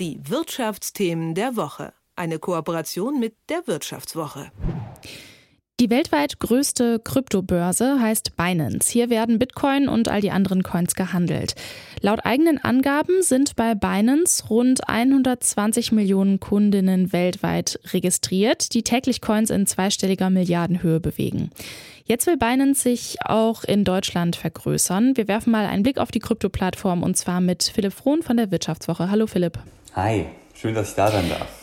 [0.00, 1.92] Die Wirtschaftsthemen der Woche.
[2.16, 4.50] Eine Kooperation mit der Wirtschaftswoche.
[5.78, 8.90] Die weltweit größte Kryptobörse heißt Binance.
[8.90, 11.54] Hier werden Bitcoin und all die anderen Coins gehandelt.
[12.00, 19.50] Laut eigenen Angaben sind bei Binance rund 120 Millionen Kundinnen weltweit registriert, die täglich Coins
[19.50, 21.50] in zweistelliger Milliardenhöhe bewegen.
[22.06, 25.18] Jetzt will Binance sich auch in Deutschland vergrößern.
[25.18, 28.50] Wir werfen mal einen Blick auf die Krypto-Plattform und zwar mit Philipp Frohn von der
[28.50, 29.10] Wirtschaftswoche.
[29.10, 29.58] Hallo Philipp.
[29.94, 31.60] Hi, schön, dass ich da sein darf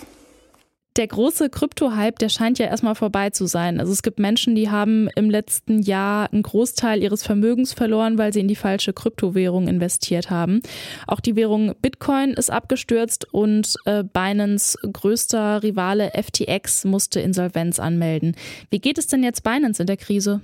[0.98, 3.80] der große Krypto-Hype, der scheint ja erstmal vorbei zu sein.
[3.80, 8.34] Also es gibt Menschen, die haben im letzten Jahr einen Großteil ihres Vermögens verloren, weil
[8.34, 10.62] sie in die falsche Kryptowährung investiert haben.
[11.06, 18.36] Auch die Währung Bitcoin ist abgestürzt und äh, Binance größter Rivale FTX musste Insolvenz anmelden.
[18.72, 20.42] Wie geht es denn jetzt Binance in der Krise?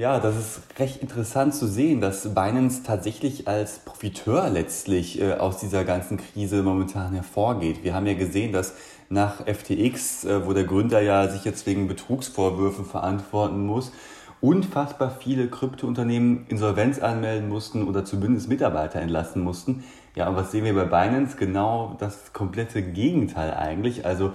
[0.00, 5.58] Ja, das ist recht interessant zu sehen, dass Binance tatsächlich als Profiteur letztlich äh, aus
[5.58, 7.84] dieser ganzen Krise momentan hervorgeht.
[7.84, 8.72] Wir haben ja gesehen, dass
[9.10, 13.92] nach FTX, äh, wo der Gründer ja sich jetzt wegen Betrugsvorwürfen verantworten muss,
[14.40, 19.84] unfassbar viele Kryptounternehmen Insolvenz anmelden mussten oder zumindest Mitarbeiter entlassen mussten.
[20.16, 21.36] Ja, und was sehen wir bei Binance?
[21.36, 24.06] Genau das komplette Gegenteil eigentlich.
[24.06, 24.32] Also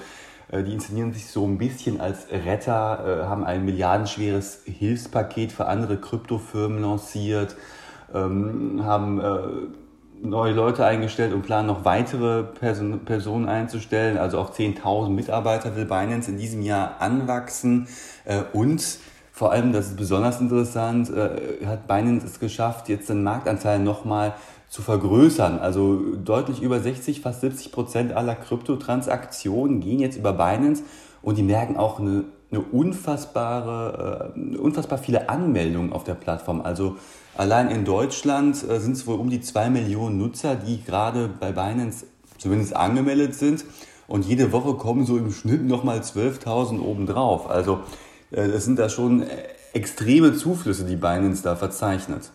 [0.51, 5.97] die inszenieren sich so ein bisschen als Retter, äh, haben ein milliardenschweres Hilfspaket für andere
[5.97, 7.55] Kryptofirmen lanciert,
[8.13, 9.37] ähm, haben äh,
[10.21, 14.17] neue Leute eingestellt und planen noch weitere Person, Personen einzustellen.
[14.17, 17.87] Also auf 10.000 Mitarbeiter will Binance in diesem Jahr anwachsen
[18.53, 18.99] und
[19.33, 21.11] vor allem, das ist besonders interessant,
[21.65, 24.33] hat Binance es geschafft, jetzt den Marktanteil nochmal
[24.69, 25.59] zu vergrößern.
[25.59, 30.83] Also deutlich über 60, fast 70 Prozent aller Kryptotransaktionen gehen jetzt über Binance
[31.21, 36.61] und die merken auch eine, eine unfassbare, äh, unfassbar viele Anmeldungen auf der Plattform.
[36.61, 36.97] Also
[37.35, 41.51] allein in Deutschland äh, sind es wohl um die zwei Millionen Nutzer, die gerade bei
[41.51, 42.05] Binance
[42.37, 43.65] zumindest angemeldet sind.
[44.07, 47.49] Und jede Woche kommen so im Schnitt nochmal 12.000 obendrauf.
[47.49, 47.79] Also
[48.31, 49.23] äh, das sind da schon
[49.73, 52.31] extreme Zuflüsse, die Binance da verzeichnet.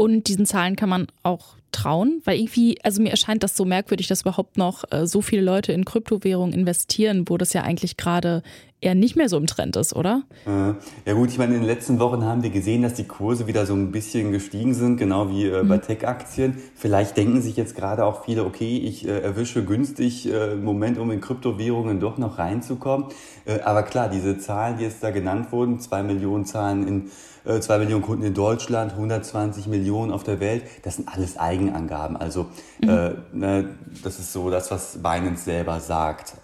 [0.00, 4.08] Und diesen Zahlen kann man auch trauen, weil irgendwie, also mir erscheint das so merkwürdig,
[4.08, 8.42] dass überhaupt noch äh, so viele Leute in Kryptowährungen investieren, wo das ja eigentlich gerade
[8.80, 10.22] eher nicht mehr so im Trend ist, oder?
[10.46, 10.72] Äh,
[11.06, 13.66] ja gut, ich meine, in den letzten Wochen haben wir gesehen, dass die Kurse wieder
[13.66, 15.82] so ein bisschen gestiegen sind, genau wie äh, bei mhm.
[15.82, 16.56] Tech-Aktien.
[16.74, 20.98] Vielleicht denken sich jetzt gerade auch viele, okay, ich äh, erwische günstig äh, einen Moment,
[20.98, 23.06] um in Kryptowährungen doch noch reinzukommen.
[23.64, 27.10] Aber klar, diese Zahlen, die jetzt da genannt wurden, zwei Millionen Zahlen in
[27.60, 30.62] zwei Millionen Kunden in Deutschland, 120 Millionen auf der Welt.
[30.82, 31.38] Das sind alles
[31.68, 32.16] Eigenangaben.
[32.16, 32.46] Also
[32.80, 32.88] mhm.
[32.88, 33.68] äh, ne,
[34.02, 36.34] das ist so das, was Binance selber sagt.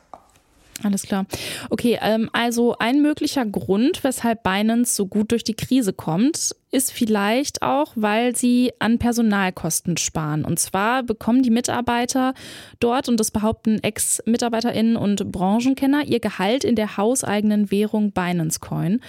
[0.82, 1.24] Alles klar.
[1.70, 6.92] Okay, ähm, also ein möglicher Grund, weshalb Binance so gut durch die Krise kommt, ist
[6.92, 10.44] vielleicht auch, weil sie an Personalkosten sparen.
[10.44, 12.34] Und zwar bekommen die Mitarbeiter
[12.78, 19.00] dort, und das behaupten Ex-MitarbeiterInnen und Branchenkenner, ihr Gehalt in der hauseigenen Währung Binance Coin.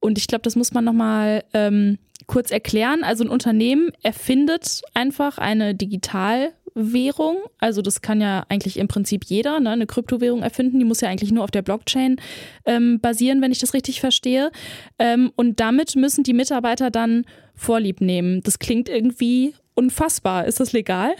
[0.00, 3.02] Und ich glaube, das muss man nochmal ähm, kurz erklären.
[3.02, 7.38] Also ein Unternehmen erfindet einfach eine Digitalwährung.
[7.58, 10.78] Also das kann ja eigentlich im Prinzip jeder, ne, eine Kryptowährung erfinden.
[10.78, 12.16] Die muss ja eigentlich nur auf der Blockchain
[12.64, 14.50] ähm, basieren, wenn ich das richtig verstehe.
[14.98, 18.42] Ähm, und damit müssen die Mitarbeiter dann Vorlieb nehmen.
[18.42, 20.46] Das klingt irgendwie unfassbar.
[20.46, 21.14] Ist das legal?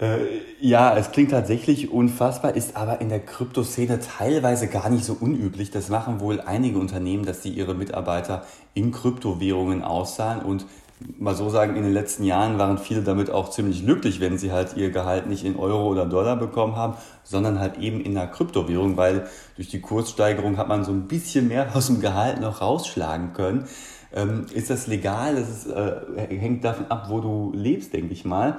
[0.00, 5.16] Äh, ja, es klingt tatsächlich unfassbar, ist aber in der Kryptoszene teilweise gar nicht so
[5.20, 5.70] unüblich.
[5.70, 8.44] Das machen wohl einige Unternehmen, dass sie ihre Mitarbeiter
[8.74, 10.66] in Kryptowährungen auszahlen und
[11.18, 14.52] mal so sagen, in den letzten Jahren waren viele damit auch ziemlich glücklich, wenn sie
[14.52, 18.26] halt ihr Gehalt nicht in Euro oder Dollar bekommen haben, sondern halt eben in der
[18.26, 22.60] Kryptowährung, weil durch die Kurssteigerung hat man so ein bisschen mehr aus dem Gehalt noch
[22.60, 23.66] rausschlagen können.
[24.12, 25.36] Ähm, ist das legal?
[25.36, 28.58] Das ist, äh, hängt davon ab, wo du lebst, denke ich mal.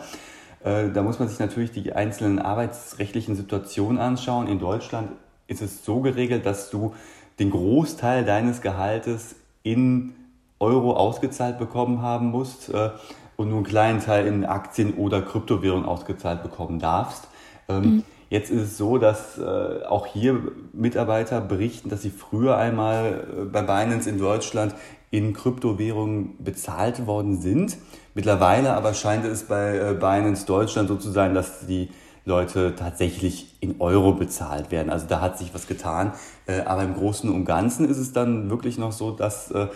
[0.63, 4.47] Äh, da muss man sich natürlich die einzelnen arbeitsrechtlichen Situationen anschauen.
[4.47, 5.11] In Deutschland
[5.47, 6.93] ist es so geregelt, dass du
[7.39, 10.13] den Großteil deines Gehaltes in
[10.59, 12.91] Euro ausgezahlt bekommen haben musst äh,
[13.35, 17.27] und nur einen kleinen Teil in Aktien oder Kryptowährungen ausgezahlt bekommen darfst.
[17.67, 18.03] Ähm, mhm.
[18.29, 20.39] Jetzt ist es so, dass äh, auch hier
[20.71, 24.73] Mitarbeiter berichten, dass sie früher einmal bei Binance in Deutschland
[25.11, 27.77] in Kryptowährungen bezahlt worden sind.
[28.15, 31.89] Mittlerweile aber scheint es bei äh, Binance Deutschland so zu sein, dass die
[32.23, 34.89] Leute tatsächlich in Euro bezahlt werden.
[34.89, 36.13] Also da hat sich was getan.
[36.45, 39.67] Äh, aber im Großen und Ganzen ist es dann wirklich noch so, dass äh,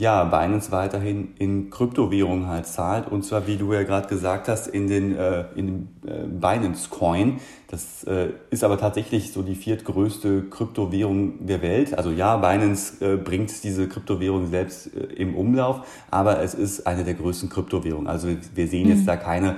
[0.00, 3.06] ja, Binance weiterhin in Kryptowährungen halt zahlt.
[3.06, 6.88] Und zwar, wie du ja gerade gesagt hast, in den, äh, in den äh, Binance
[6.88, 7.38] Coin.
[7.68, 11.96] Das äh, ist aber tatsächlich so die viertgrößte Kryptowährung der Welt.
[11.96, 17.04] Also ja, Binance äh, bringt diese Kryptowährung selbst äh, im Umlauf, aber es ist eine
[17.04, 18.08] der größten Kryptowährungen.
[18.08, 19.06] Also wir sehen jetzt mhm.
[19.06, 19.56] da keine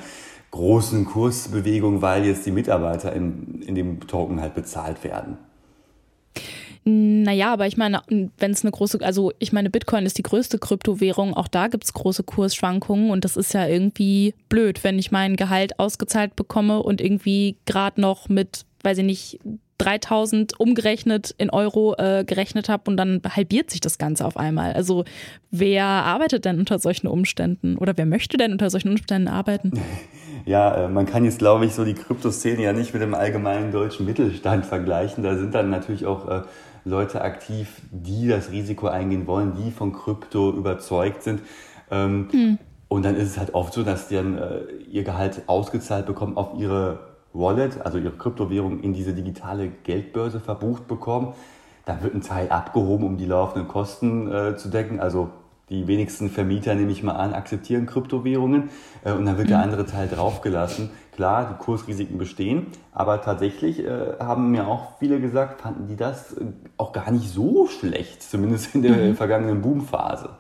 [0.50, 5.39] großen Kursbewegungen, weil jetzt die Mitarbeiter in, in dem Token halt bezahlt werden.
[6.84, 10.58] Naja, aber ich meine, wenn es eine große, also ich meine, Bitcoin ist die größte
[10.58, 15.12] Kryptowährung, auch da gibt es große Kursschwankungen und das ist ja irgendwie blöd, wenn ich
[15.12, 19.38] mein Gehalt ausgezahlt bekomme und irgendwie gerade noch mit, weiß ich nicht,
[19.79, 24.73] 3000 umgerechnet in Euro äh, gerechnet habe und dann halbiert sich das Ganze auf einmal.
[24.73, 25.05] Also
[25.50, 29.73] wer arbeitet denn unter solchen Umständen oder wer möchte denn unter solchen Umständen arbeiten?
[30.44, 33.70] Ja, äh, man kann jetzt, glaube ich, so die Kryptoszene ja nicht mit dem allgemeinen
[33.70, 35.23] deutschen Mittelstand vergleichen.
[35.23, 36.43] Da sind dann natürlich auch äh,
[36.84, 41.43] Leute aktiv, die das Risiko eingehen wollen, die von Krypto überzeugt sind.
[41.90, 42.58] Ähm, mhm.
[42.88, 46.37] Und dann ist es halt oft so, dass die dann äh, ihr Gehalt ausgezahlt bekommen
[46.37, 46.99] auf ihre
[47.32, 51.32] Wallet, also ihre Kryptowährung in diese digitale Geldbörse verbucht bekommen.
[51.84, 55.00] Da wird ein Teil abgehoben, um die laufenden Kosten äh, zu decken.
[55.00, 55.31] Also
[55.72, 58.70] die wenigsten Vermieter, nehme ich mal an, akzeptieren Kryptowährungen
[59.04, 59.64] äh, und dann wird der mhm.
[59.64, 60.90] andere Teil draufgelassen.
[61.12, 66.34] Klar, die Kursrisiken bestehen, aber tatsächlich äh, haben mir auch viele gesagt, fanden die das
[66.34, 66.44] äh,
[66.76, 69.16] auch gar nicht so schlecht, zumindest in der mhm.
[69.16, 70.30] vergangenen Boomphase.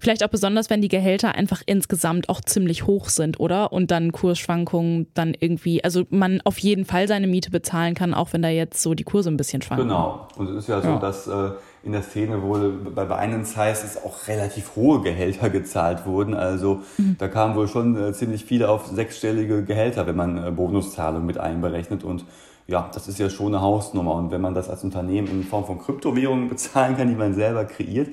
[0.00, 3.72] Vielleicht auch besonders, wenn die Gehälter einfach insgesamt auch ziemlich hoch sind, oder?
[3.72, 8.32] Und dann Kursschwankungen dann irgendwie, also man auf jeden Fall seine Miete bezahlen kann, auch
[8.32, 9.88] wenn da jetzt so die Kurse ein bisschen schwanken.
[9.88, 10.28] Genau.
[10.36, 10.98] Und es ist ja so, ja.
[10.98, 11.50] dass äh,
[11.84, 16.34] in der Szene wohl bei Binance heißt es auch relativ hohe Gehälter gezahlt wurden.
[16.34, 17.16] Also mhm.
[17.18, 21.38] da kamen wohl schon äh, ziemlich viele auf sechsstellige Gehälter, wenn man äh, Bonuszahlungen mit
[21.38, 22.04] einberechnet.
[22.04, 22.24] Und
[22.68, 24.14] ja, das ist ja schon eine Hausnummer.
[24.14, 27.64] Und wenn man das als Unternehmen in Form von Kryptowährungen bezahlen kann, die man selber
[27.64, 28.08] kreiert,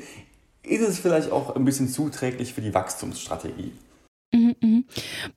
[0.64, 3.72] ist es vielleicht auch ein bisschen zuträglich für die Wachstumsstrategie.
[4.34, 4.86] Mhm, mhm.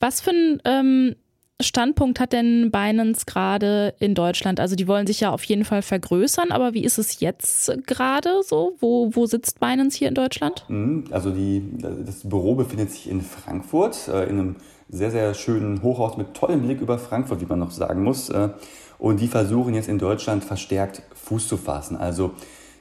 [0.01, 1.17] Was für ein ähm,
[1.61, 4.61] Standpunkt hat denn Binance gerade in Deutschland?
[4.61, 8.43] Also die wollen sich ja auf jeden Fall vergrößern, aber wie ist es jetzt gerade
[8.43, 8.77] so?
[8.81, 10.65] Wo, wo sitzt Binance hier in Deutschland?
[10.69, 14.57] Mhm, also die, das Büro befindet sich in Frankfurt, äh, in einem
[14.89, 18.29] sehr, sehr schönen Hochhaus mit tollem Blick über Frankfurt, wie man noch sagen muss.
[18.29, 18.51] Äh,
[18.99, 21.97] und die versuchen jetzt in Deutschland verstärkt Fuß zu fassen.
[21.97, 22.33] Also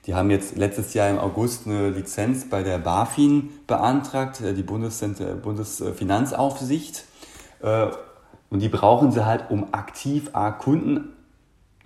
[0.06, 4.64] die haben jetzt letztes Jahr im August eine Lizenz bei der BaFin beantragt, äh, die
[4.64, 7.06] Bundesfinanzaufsicht.
[8.50, 11.14] Und die brauchen sie halt, um aktiv A Kunden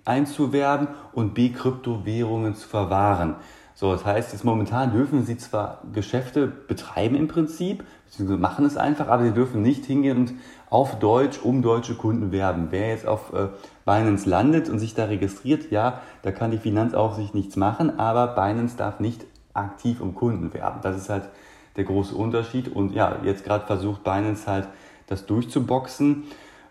[0.06, 3.36] einzuwerben und B Kryptowährungen zu verwahren.
[3.78, 8.78] So, das heißt, jetzt momentan dürfen sie zwar Geschäfte betreiben im Prinzip, beziehungsweise machen es
[8.78, 10.34] einfach, aber sie dürfen nicht hingehen und
[10.70, 12.68] auf Deutsch um deutsche Kunden werben.
[12.72, 13.50] Wer jetzt auf äh,
[13.86, 18.78] Binance landet und sich da registriert, ja, da kann die Finanzaufsicht nichts machen, aber Binance
[18.78, 20.80] darf nicht aktiv um Kunden werben.
[20.82, 21.30] Das ist halt
[21.76, 22.74] der große Unterschied.
[22.74, 24.68] Und ja, jetzt gerade versucht Binance halt
[25.08, 26.24] das durchzuboxen.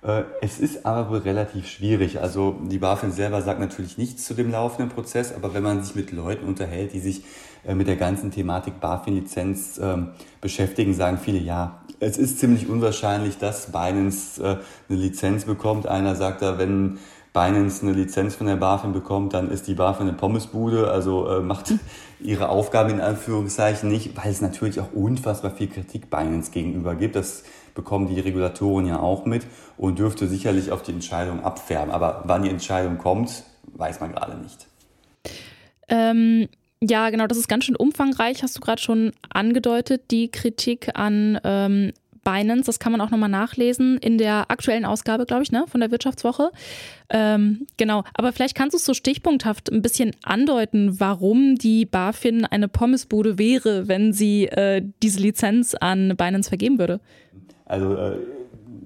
[0.05, 2.21] Äh, es ist aber wohl relativ schwierig.
[2.21, 5.95] Also die BaFin selber sagt natürlich nichts zu dem laufenden Prozess, aber wenn man sich
[5.95, 7.25] mit Leuten unterhält, die sich
[7.67, 10.11] äh, mit der ganzen Thematik BaFin-Lizenz ähm,
[10.43, 14.57] beschäftigen, sagen viele, ja, es ist ziemlich unwahrscheinlich, dass Binance äh,
[14.91, 15.87] eine Lizenz bekommt.
[15.87, 16.99] Einer sagt da, wenn
[17.33, 21.75] Binance eine Lizenz von der BaFin bekommt, dann ist die BaFin eine Pommesbude, also macht
[22.21, 27.17] ihre Aufgabe in Anführungszeichen nicht, weil es natürlich auch unfassbar viel Kritik Binance gegenüber gibt.
[27.17, 27.43] Das
[27.75, 31.93] bekommen die Regulatoren ja auch mit und dürfte sicherlich auf die Entscheidung abfärben.
[31.93, 33.45] Aber wann die Entscheidung kommt,
[33.75, 34.67] weiß man gerade nicht.
[35.89, 36.49] Ähm,
[36.81, 41.39] ja, genau, das ist ganz schön umfangreich, hast du gerade schon angedeutet, die Kritik an
[41.45, 41.93] ähm,
[42.25, 42.67] Binance.
[42.67, 45.91] Das kann man auch nochmal nachlesen in der aktuellen Ausgabe, glaube ich, ne, von der
[45.91, 46.51] Wirtschaftswoche.
[47.11, 52.45] Ähm, genau, aber vielleicht kannst du es so stichpunkthaft ein bisschen andeuten, warum die BaFin
[52.47, 57.01] eine Pommesbude wäre, wenn sie äh, diese Lizenz an Binance vergeben würde.
[57.65, 58.19] Also äh,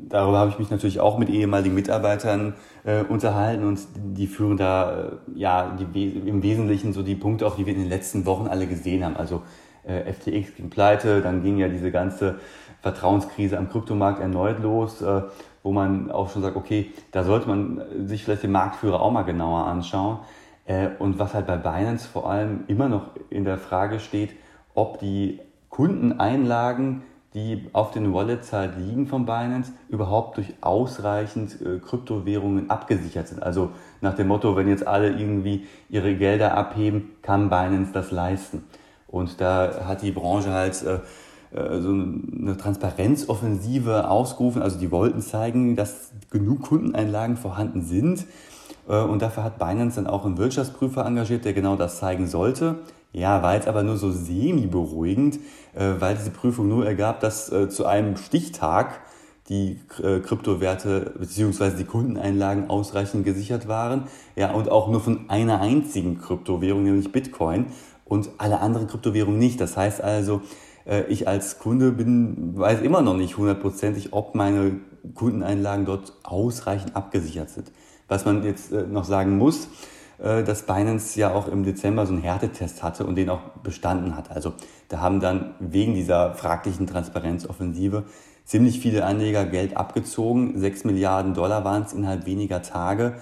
[0.09, 2.55] darüber habe ich mich natürlich auch mit ehemaligen Mitarbeitern
[2.85, 7.57] äh, unterhalten und die führen da äh, ja die, im Wesentlichen so die Punkte auf,
[7.57, 9.17] die wir in den letzten Wochen alle gesehen haben.
[9.17, 9.43] Also
[9.85, 12.37] äh, FTX ging pleite, dann ging ja diese ganze
[12.81, 15.23] Vertrauenskrise am Kryptomarkt erneut los, äh,
[15.63, 19.23] wo man auch schon sagt, okay, da sollte man sich vielleicht den Marktführer auch mal
[19.23, 20.21] genauer anschauen.
[20.67, 24.31] Äh, und was halt bei Binance vor allem immer noch in der Frage steht,
[24.75, 27.03] ob die Kundeneinlagen
[27.35, 33.43] die auf den Wallets halt liegen von Binance, überhaupt durch ausreichend äh, Kryptowährungen abgesichert sind.
[33.43, 33.71] Also
[34.01, 38.65] nach dem Motto, wenn jetzt alle irgendwie ihre Gelder abheben, kann Binance das leisten.
[39.07, 41.01] Und da hat die Branche halt äh,
[41.57, 44.63] äh so eine Transparenzoffensive ausgerufen.
[44.63, 48.25] Also die wollten zeigen, dass genug Kundeneinlagen vorhanden sind.
[48.89, 52.77] Äh, und dafür hat Binance dann auch einen Wirtschaftsprüfer engagiert, der genau das zeigen sollte.
[53.13, 55.37] Ja, war jetzt aber nur so semi-beruhigend,
[55.75, 59.01] äh, weil diese Prüfung nur ergab, dass äh, zu einem Stichtag
[59.49, 61.71] die Kryptowerte bzw.
[61.79, 64.03] die Kundeneinlagen ausreichend gesichert waren.
[64.37, 67.69] Ja, und auch nur von einer einzigen Kryptowährung, nämlich Bitcoin
[68.05, 69.59] und alle anderen Kryptowährungen nicht.
[69.59, 70.43] Das heißt also,
[71.09, 74.81] ich als Kunde bin, weiß immer noch nicht hundertprozentig, ob meine
[75.15, 77.73] Kundeneinlagen dort ausreichend abgesichert sind.
[78.09, 79.69] Was man jetzt äh, noch sagen muss,
[80.19, 84.17] äh, dass Binance ja auch im Dezember so einen Härtetest hatte und den auch bestanden
[84.17, 84.31] hat.
[84.31, 84.55] Also
[84.89, 88.05] da haben dann wegen dieser fraglichen Transparenzoffensive
[88.45, 90.59] ziemlich viele Anleger Geld abgezogen.
[90.59, 93.17] Sechs Milliarden Dollar waren es innerhalb weniger Tage.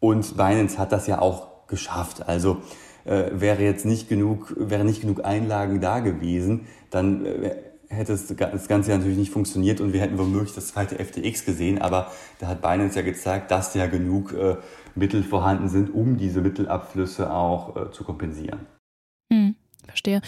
[0.00, 2.26] Und Binance hat das ja auch geschafft.
[2.26, 2.62] Also
[3.04, 7.56] äh, wäre jetzt nicht genug, wäre nicht genug Einlagen da gewesen, dann äh,
[7.90, 11.80] hätte das Ganze natürlich nicht funktioniert und wir hätten womöglich das zweite FTX gesehen.
[11.80, 14.56] Aber da hat Binance ja gezeigt, dass ja genug äh,
[14.94, 18.66] Mittel vorhanden sind, um diese Mittelabflüsse auch äh, zu kompensieren.
[19.90, 20.20] Verstehe.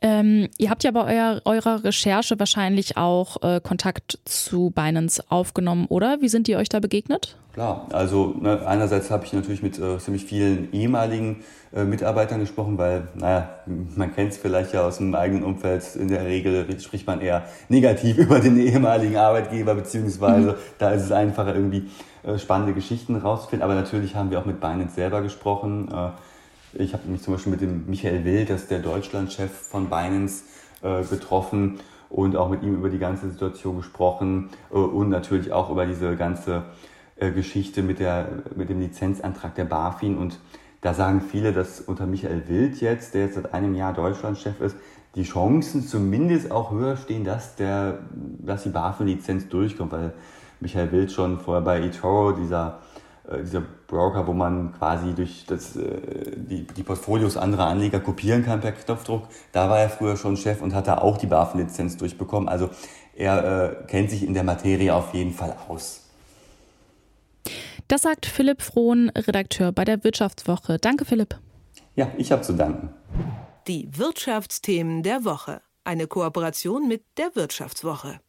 [0.00, 5.86] Ähm, ihr habt ja bei euer, eurer Recherche wahrscheinlich auch äh, Kontakt zu Binance aufgenommen,
[5.88, 6.20] oder?
[6.20, 7.36] Wie sind die euch da begegnet?
[7.52, 12.78] Klar, also ne, einerseits habe ich natürlich mit äh, ziemlich vielen ehemaligen äh, Mitarbeitern gesprochen,
[12.78, 17.06] weil, naja, man kennt es vielleicht ja aus dem eigenen Umfeld, in der Regel spricht
[17.06, 20.56] man eher negativ über den ehemaligen Arbeitgeber, beziehungsweise mhm.
[20.78, 21.90] da ist es einfacher, irgendwie
[22.22, 23.62] äh, spannende Geschichten rauszufinden.
[23.64, 25.90] Aber natürlich haben wir auch mit Binance selber gesprochen.
[26.74, 30.44] Ich habe mich zum Beispiel mit dem Michael Wild, das ist der Deutschlandchef von Binance,
[30.82, 35.70] äh, getroffen und auch mit ihm über die ganze Situation gesprochen äh, und natürlich auch
[35.70, 36.64] über diese ganze
[37.16, 38.26] äh, Geschichte mit, der,
[38.56, 40.16] mit dem Lizenzantrag der BaFin.
[40.16, 40.38] Und
[40.80, 44.76] da sagen viele, dass unter Michael Wild jetzt, der jetzt seit einem Jahr Deutschlandchef ist,
[45.14, 47.98] die Chancen zumindest auch höher stehen, dass, der,
[48.38, 50.14] dass die BaFin-Lizenz durchkommt, weil
[50.60, 52.80] Michael Wild schon vorher bei eToro, dieser
[53.42, 58.60] dieser Broker, wo man quasi durch das, äh, die, die Portfolios anderer Anleger kopieren kann
[58.60, 59.28] per Knopfdruck.
[59.52, 62.48] Da war er früher schon Chef und hat da auch die BaFin-Lizenz durchbekommen.
[62.48, 62.70] Also
[63.14, 66.00] er äh, kennt sich in der Materie auf jeden Fall aus.
[67.88, 70.78] Das sagt Philipp Frohn, Redakteur bei der Wirtschaftswoche.
[70.78, 71.38] Danke, Philipp.
[71.94, 72.90] Ja, ich habe zu danken.
[73.66, 75.60] Die Wirtschaftsthemen der Woche.
[75.84, 78.20] Eine Kooperation mit der Wirtschaftswoche.